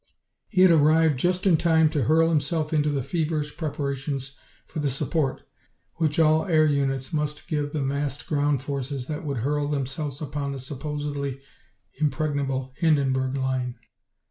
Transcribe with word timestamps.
He 0.49 0.63
had 0.63 0.71
arrived 0.71 1.19
just 1.19 1.45
in 1.45 1.57
time 1.57 1.87
to 1.91 2.05
hurl 2.05 2.29
himself 2.29 2.73
into 2.73 2.89
the 2.89 3.03
feverish 3.03 3.55
preparations 3.55 4.35
for 4.65 4.79
the 4.79 4.89
support 4.89 5.47
which 5.97 6.17
all 6.17 6.47
air 6.47 6.65
units 6.65 7.13
must 7.13 7.47
give 7.47 7.71
the 7.71 7.83
massed 7.83 8.25
ground 8.25 8.63
forces 8.63 9.05
that 9.05 9.23
would 9.23 9.37
hurl 9.37 9.67
themselves 9.67 10.19
upon 10.19 10.53
the 10.53 10.59
supposedly 10.59 11.39
impregnable 11.99 12.73
Hindenburg 12.77 13.37
Line. 13.37 13.75